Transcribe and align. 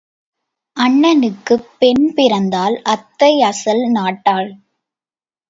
அண்ணனுக்குப் 0.77 1.67
பெண் 1.79 2.13
பிறந்தால் 2.15 2.81
அத்தை 2.85 3.41
அசல் 3.41 3.83
நாட்டாள். 3.91 4.51